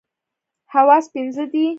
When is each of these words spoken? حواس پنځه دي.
حواس 0.73 1.05
پنځه 1.13 1.43
دي. 1.53 1.65